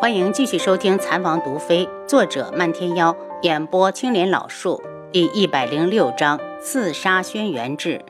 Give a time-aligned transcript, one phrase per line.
[0.00, 8.02] 欢迎继续收听《残王毒妃》，作者漫天妖，演播青莲老树，第一百零六章刺杀轩辕志。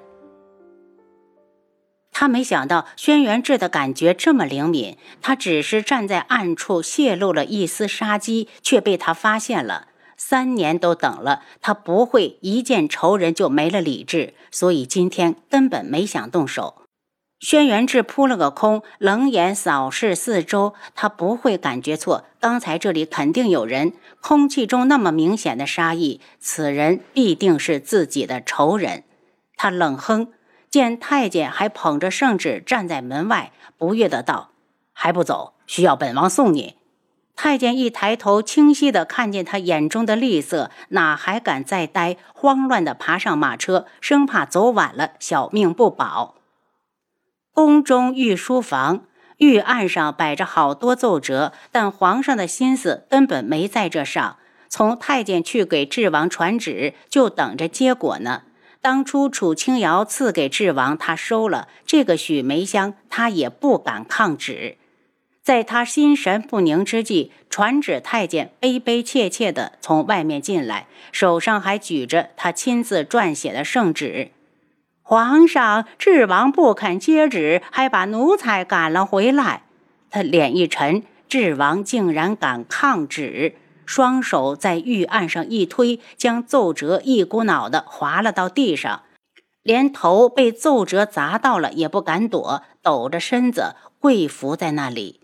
[2.13, 9.89] 他没想到轩辕志的感觉这么灵敏，他只是站在暗处泄露了一丝杀机，却被他发现了。
[10.17, 16.80] 三年都等了，他不会一见仇人就没了理智，所以今天根本没想动手。
[17.41, 23.95] 轩辕志扑了个空，冷眼扫视四周，他不会感觉错，刚才这里肯定有人。
[24.21, 29.05] 空气中那么明显的杀意，此人必定是自己的仇人。
[29.57, 30.29] 他冷哼，
[30.69, 34.51] 见太监还捧着圣旨站在门外，不悦的道
[34.93, 35.55] ：“还不走？
[35.67, 36.77] 需要本王送你？”
[37.35, 42.19] 太监一抬头，清晰的看见他眼中的厉色，哪还敢再呆？
[42.35, 46.35] 慌乱的爬上马车，生怕走晚了，小命不保。
[47.61, 49.05] 宫中御书房，
[49.37, 54.39] 御案上摆着好多奏折，但皇上的心思根本没在这上。
[54.71, 58.45] 从太监去给智王传旨，就等着结果呢。
[58.81, 64.79] 当初楚清瑶赐给智王，他收了这个许梅香，他也不敢抗旨。
[65.43, 74.31] 在他心神不宁之际，传旨太监悲悲切切地从外面进来，手上还举着他亲自撰写的圣旨。
[75.11, 79.65] 皇上，智王不肯接旨，还把奴才赶了回来。
[80.09, 89.03] 他脸一沉，智王竟然敢抗旨，双手在御案上一推，将奏折一股脑的划了到地上，
[89.65, 95.23] 连头被奏折砸到了也不敢躲，抖着身子跪伏在那里。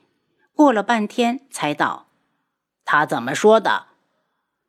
[0.53, 2.07] 过了半天，才道
[2.85, 3.85] ：“他怎么说的？”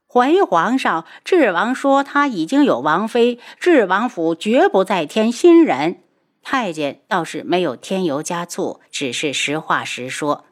[0.10, 5.98] 回皇上，智王说他已经有王妃，智王府绝不再添新人。
[6.42, 10.46] 太监倒是没有添油加醋，只是实话实说。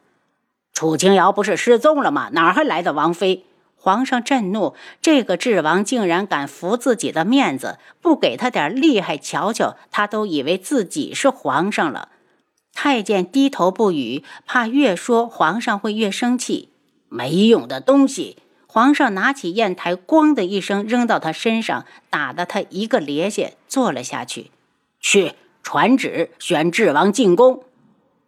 [0.73, 2.31] 楚清瑶不是失踪了吗？
[2.33, 3.45] 哪还来的王妃？
[3.78, 12.10] 皇上震怒，这个智王竟然敢服自己的面子，不给他点厉害瞧瞧，他都以为自己是皇上了。
[12.73, 16.73] 太监低头不语，怕越说皇上会越生气。
[17.08, 18.39] 没用的东西。
[18.75, 24.52] 皇上拿起砚台，咣的一声扔到他身上，打得他一个趔趄，坐了下去。
[24.99, 25.31] 去
[25.63, 27.64] 传旨，宣智王进宫。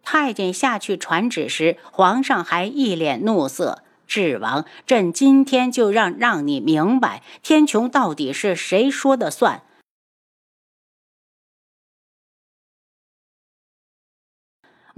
[0.02, 3.82] 太监下去传旨时，皇上还一脸怒色。
[4.06, 9.60] 智王，朕今天就让让你明白，天穹到底是谁说的算。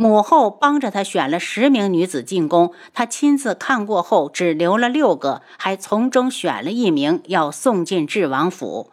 [0.01, 8.93] 母后帮着他选了十名女子进宫，他亲自看过后只留了六个，还从中选了一名要送进智王府。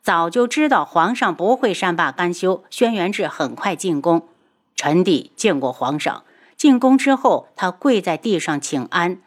[0.00, 4.28] 早就知道皇上不会善罢甘休，轩辕志很快进宫。
[4.76, 6.22] 臣弟见过皇上。
[6.56, 9.20] 进宫之后，他跪在地上请安。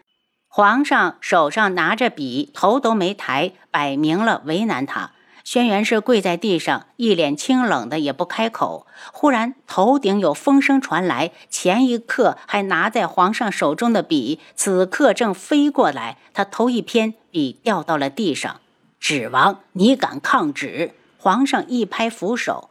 [0.47, 5.11] 皇上手上拿着笔，头都没抬，摆明了为难他。
[5.43, 8.85] 轩辕氏跪在地上，一脸清冷的，也不开口。
[9.11, 16.17] 忽然，头顶有风声传来，前一刻还拿在皇上手中的笔，此刻正飞过来。
[16.33, 18.61] 他头一偏，笔掉到了地上。
[18.99, 20.93] 指王，你敢抗旨？
[21.17, 22.69] 皇上一拍扶手：“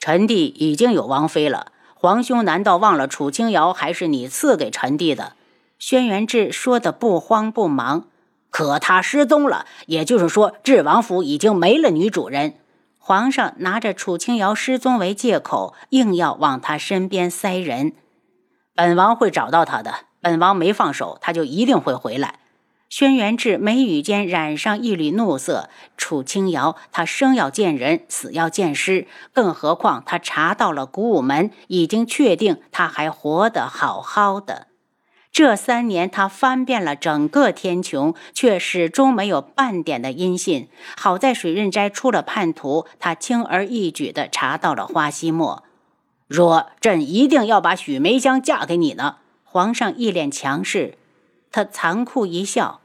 [0.00, 1.72] 臣弟已经有王妃了。
[1.94, 5.34] 皇兄难道忘了楚清瑶还是你赐给臣弟的？”
[5.78, 8.04] 轩辕志说的不慌不忙。
[8.50, 12.54] 可她失踪了，也就是说，智王府已经没了女主人。
[12.98, 17.92] 皇上拿着楚清瑶失踪为借口，硬要往她身边塞人。
[18.74, 22.40] 本王会找到她的，本王没放手，她就一定会回来。
[22.88, 25.68] 轩辕志眉宇间染上一缕怒色。
[25.96, 34.66] 楚清瑶，她生要见人，死要见尸，更何况她查到了古武门，已经确定她还活得好好的。
[35.32, 40.68] 这三年，他翻遍了整个天穹，却始终没有半点的音信。
[40.96, 45.62] 好在水润斋出了叛徒，他轻而易举地查到了花希墨。
[46.26, 49.16] 若朕一定要把许梅香嫁给你呢？
[49.44, 50.96] 皇上一脸强势，
[51.50, 52.80] 他残酷一笑：“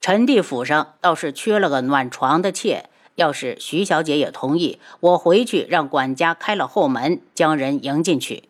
[0.00, 2.86] 臣弟府上倒是缺了个暖床的妾，
[3.16, 8.44] 要是徐小姐也同意，我回去让管家开了后门，将人迎进去。”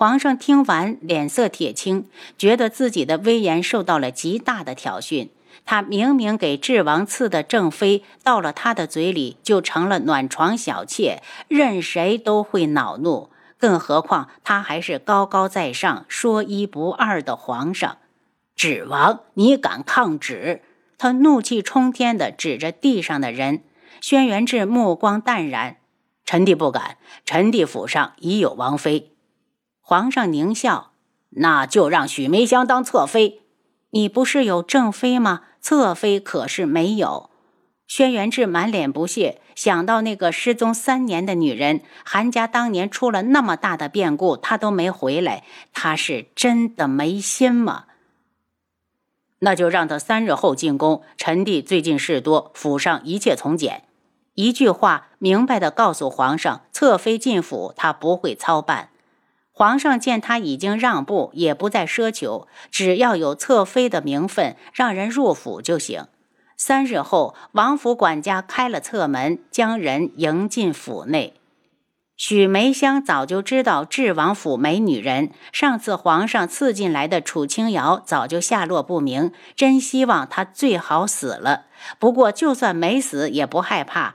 [0.00, 2.06] 皇上听完，脸色铁青，
[2.38, 5.28] 觉得自己的威严受到了极大的挑衅。
[5.66, 13.28] 他明明给智王赐的正妃，到了他的嘴里就成了暖床小妾，任谁都会恼怒。
[13.58, 17.98] 更何况他还是高高在上、说一不二的皇上。
[18.56, 20.62] 智王，你敢抗旨？
[20.96, 23.62] 他怒气冲天地指着地上的人。
[24.00, 25.76] 轩辕志目光淡然
[26.24, 26.96] ：“臣弟不敢。
[27.26, 29.12] 臣弟府上已有王妃。”
[29.90, 30.92] 皇上狞笑
[31.42, 33.40] ：“那就让许梅香当侧妃。
[33.90, 35.40] 你不是有正妃吗？
[35.60, 37.28] 侧妃可是没有。
[37.88, 45.42] 轩辕志满脸不屑，想到那个失踪三年的女人，韩家当年出了那么大的变故，她都没回来，
[45.72, 47.86] 他是真的没心吗？
[49.40, 51.02] 那就让她三日后进宫。
[51.16, 53.88] 臣弟最近事多，府上一切从简。
[54.34, 58.90] 一句话，明白的告诉皇上，侧妃进府，他不会操办。
[59.60, 66.06] 皇上见他已经让步，也不再奢求，只要有侧妃的名分，让人入府就行。
[66.56, 71.34] 三日后，王府管家开了侧门，将人迎进府内。
[72.16, 81.66] 许梅香早就知道智王府没女人，上次皇上赐进来的楚清瑶早就下落不明，真希望她最好死了。
[81.98, 84.14] 不过就算没死，也不害怕，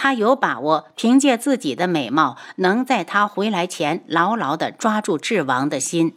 [0.00, 6.14] 他有把握，凭借自己的美貌，能在他回来前牢牢地抓住智王的心。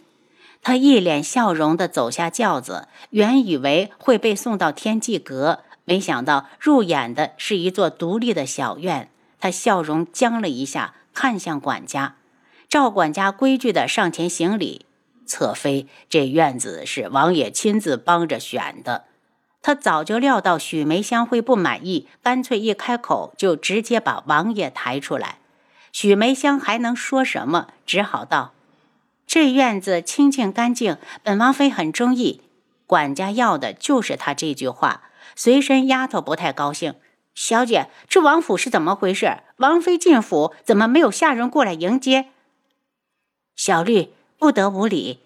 [0.61, 9.09] 他一脸笑容地走下轿子，原以为会被送到天际阁，没想到入眼的是一座独立的小院。
[9.39, 12.17] 他笑容僵了一下，看向管家，
[12.69, 14.85] 赵管家规矩地上前行礼
[15.25, 19.05] ：“侧妃，这院子是王爷亲自帮着选的。”
[19.61, 25.37] 他早就料到许梅香会不满意，干脆一开口就直接把王爷抬出来。
[25.91, 27.67] 许梅香还能说什么？
[27.85, 28.53] 只好道。
[29.27, 32.41] 这院子清净干净，本王妃很中意。
[32.85, 35.03] 管家要的就是他这句话。
[35.35, 36.95] 随身丫头不太高兴
[37.33, 39.37] ：“小姐，这王府是怎么回事？
[39.57, 42.25] 王妃进府怎么没有下人过来迎接？”
[43.55, 45.19] 小绿不得无礼。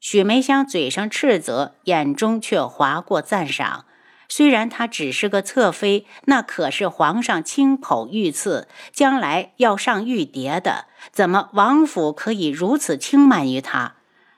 [0.00, 3.84] 许梅香嘴上斥责，眼中却划过赞赏。
[4.28, 10.86] 虽然她只是个侧妃，那可是皇上亲口御赐，将来要上玉蝶的。
[11.12, 13.94] 怎么王府可以如此轻慢于她？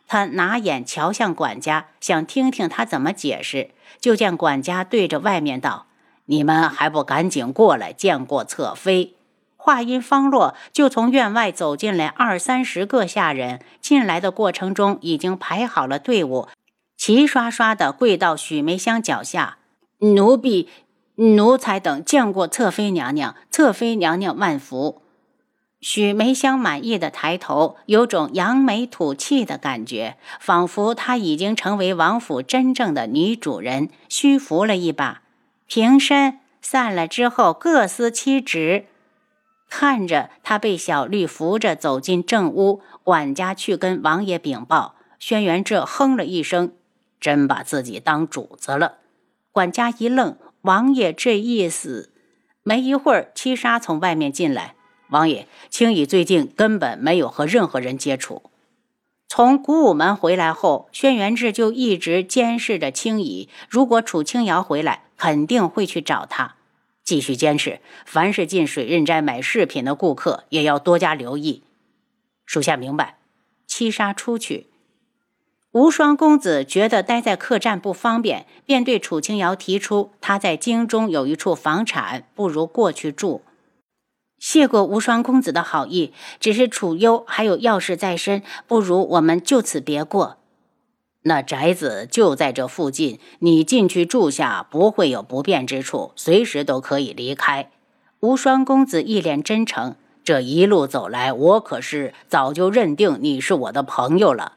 [0.06, 3.70] 他拿眼瞧向管家，想听听他怎么解释。
[4.00, 5.86] 就见管家对着外面道
[6.26, 9.14] ：“你们还不赶紧过来见过侧妃！”
[9.62, 13.60] 话音方落，就从院外走进来二三十个下人。
[13.82, 16.48] 进来的过程中，已经排好了队伍，
[16.96, 19.58] 齐刷刷地跪到许梅香脚下。
[19.98, 20.66] 奴婢、
[21.16, 25.02] 奴才等见过侧妃娘娘，侧妃娘娘万福。
[25.82, 35.20] 许梅香满意的抬头，有种扬眉吐气的感觉，仿佛她已经成为王府真正的女主人，虚服了一把。
[35.66, 38.86] 平身，散了之后各司其职。
[39.70, 44.96] 看着他被小绿扶着走进正屋，管家去跟王爷禀报。
[45.18, 46.72] 轩辕志哼了一声，
[47.20, 48.96] 真把自己当主子了。
[49.52, 52.12] 管家一愣，王爷这意思？
[52.62, 54.74] 没一会儿，七杀从外面进来。
[55.10, 58.50] 王爷，青羽最近根本没有和任何人接触。
[59.28, 63.48] 从古武门回来后，轩辕志就一直监视着青羽。
[63.68, 66.56] 如果楚清瑶回来，肯定会去找他，
[67.10, 67.80] 继续监视。
[68.06, 71.64] 凡是进水刃斋买饰品的顾客，也要多加留意。
[72.46, 73.18] 属下明白。
[73.66, 74.68] 七杀出去。
[75.72, 83.42] 无双公子觉得待在客栈不方便，便对楚清瑶提出，他在京中有一处房产，不如过去住。
[84.38, 90.39] 谢过无双公子的好意，只是楚幽还有要事在身，不如我们就此别过。
[91.22, 97.70] 那宅子就在这附近，你进去住下，不会有不便之处，随时都可以离开。
[98.20, 104.54] 无双公子一脸真诚，这一路走来，我可是早就认定你是我的朋友了。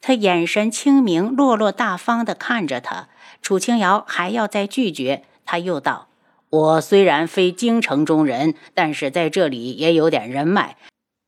[0.00, 3.08] 他眼神清明，落落大方地看着他。
[3.40, 6.08] 楚清瑶还要再拒绝，他又道
[6.50, 10.76] ：“我虽然非京城中人，但是在这里也有点人脉。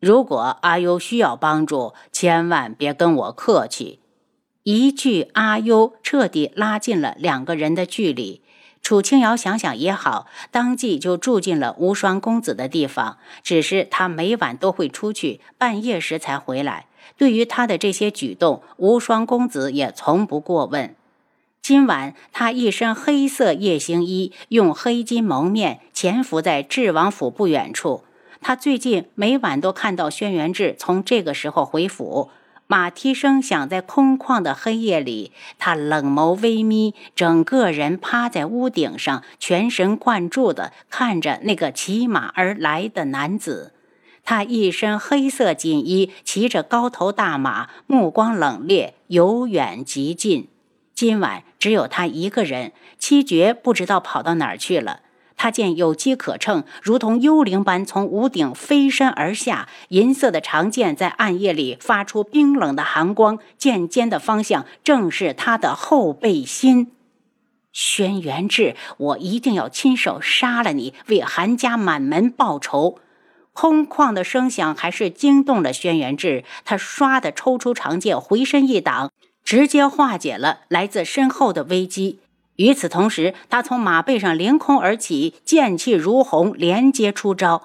[0.01, 4.01] 如果阿优需要帮助，千万别跟我客气。”
[4.65, 8.41] 一句“阿优”彻底拉近了两个人的距离。
[8.81, 13.19] 楚清瑶想想也好，当即就住进了无双公子的地方。
[13.43, 16.87] 只是他每晚都会出去，半夜时才回来。
[17.19, 20.95] 对于他的这些举动，无双公子也从不过问。
[21.61, 28.05] 今晚他一身黑色夜行衣，用黑金蒙面，潜伏在智王府不远处。
[28.41, 32.31] 他最近每晚都看到轩辕志从这个时候回府。
[32.67, 43.73] 马蹄声响在空旷的黑夜里，他冷眸微眯，整个人趴在屋顶上，全神贯注地看着那个骑马而来的男子。
[44.25, 50.49] 他一身黑色锦衣，骑着高头大马，目光冷冽，由远及近。
[50.95, 55.01] 今晚只有他一个人，七绝不知道跑到哪儿去了。
[55.37, 59.69] 他见有机可乘，如同幽灵般从屋顶飞身而下。
[59.89, 66.93] 银色的长剑在暗夜里发出冰冷的寒光，剑尖的方向正是他的后背心。
[67.73, 72.99] 轩辕志，我一定要亲手杀了你，为韩家满门报仇！
[73.53, 79.11] 空旷的声响还是惊动了轩辕志，他唰的抽出长剑，回身一挡，
[79.45, 82.21] 直接化解了来自身后的危机。
[82.57, 87.63] 与此同时，他从马背上凌空而起，剑气如虹，连接出招。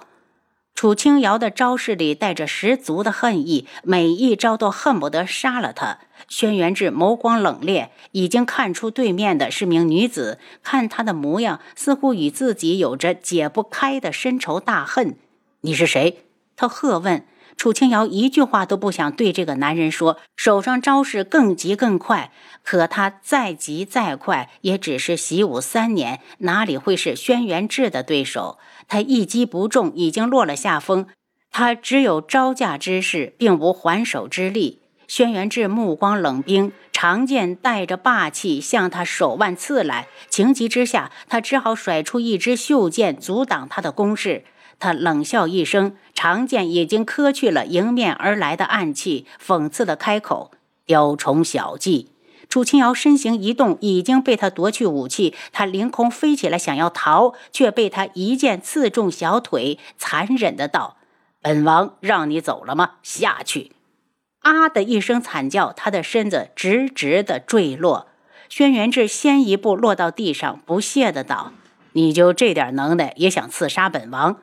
[0.73, 5.99] 楚清瑶的招式里带着十足的恨意，每一招都恨不得杀了他。
[6.29, 10.39] 轩辕志眸光冷冽，已经看出对面的是名女子。
[10.63, 15.17] 看她的模样，似乎与自己有着解不开的深仇大恨。
[15.61, 16.23] 你是谁？
[16.55, 17.25] 他喝问。
[17.59, 22.31] 楚清瑶一句话都不想对这个男人说，手上招式更急更快。
[22.63, 28.59] 可他再急再快，也只是习武三年，哪里会是轩辕志的对手？
[28.87, 31.07] 他一击不中，已经落了下风。
[31.51, 34.79] 他只有招架之势，并无还手之力。
[35.09, 40.07] 轩辕志目光冷冰，长剑带着霸气向他手腕刺来。
[40.29, 44.45] 情急之下，他只好甩出一支袖剑阻挡他的攻势。
[44.79, 50.51] 他冷笑一声，长剑已经磕去了迎面而来的暗器，讽刺的开口
[50.87, 52.11] ：“雕虫小技。”
[52.49, 55.35] 楚清瑶身形一动，已经被他夺去武器。
[55.51, 60.97] 他凌空飞起来，想要逃，却被他一剑刺中小腿，残忍的道
[61.43, 62.93] ：“本王让你走了吗？
[63.03, 63.73] 下去！”
[64.41, 68.07] 啊的一声惨叫，他的身子直直的坠落。
[68.47, 71.51] 轩辕志先一步落到地上，不屑的道
[71.93, 74.37] ：“你就这点能耐，也想刺杀本王？”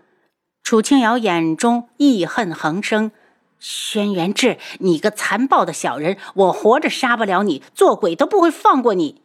[0.67, 3.13] 楚清瑶眼中义恨横生。
[3.61, 9.23] 轩辕志，你个残暴的小人，我活着杀不了你，做鬼都不会放过你。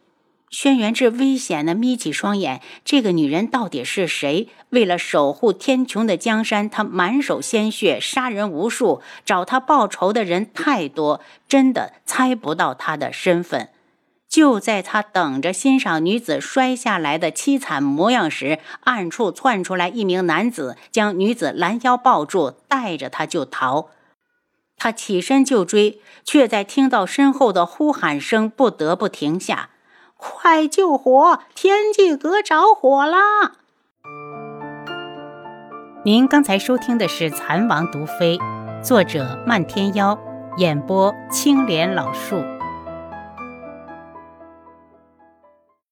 [0.51, 4.49] 轩辕志危险的眯起双眼，这个女人到底是谁？
[4.69, 13.69] 为了守护天穹的江山，她满手鲜血，杀人无数，找她报仇的人太多，真的猜不到她的身份。
[14.31, 23.89] 就在他等着欣赏女子摔下来的凄惨模样时，暗处窜出来一名男子，将女子拦腰抱住，带着她就逃。
[24.77, 29.69] 他起身就追，却在听到身后的呼喊声，不得不停下。
[30.15, 31.39] 快救火！
[31.53, 33.51] 天际阁着火啦！
[36.05, 38.37] 您刚才收听的是《蚕王毒妃》，
[38.81, 40.17] 作者漫天妖，
[40.55, 42.41] 演播青莲老树。